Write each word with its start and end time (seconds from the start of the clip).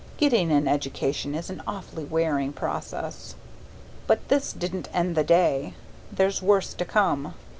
Getting 0.17 0.51
an 0.51 0.67
education 0.67 1.35
is 1.35 1.51
an 1.51 1.61
awfully 1.67 2.03
wearing 2.05 2.53
process! 2.53 3.35
But 4.07 4.29
this 4.29 4.51
didn't 4.51 4.89
end 4.91 5.15
the 5.15 5.23
day. 5.23 5.75
There's 6.11 6.41
worse 6.41 6.73
to 6.73 6.85
come. 6.85 7.35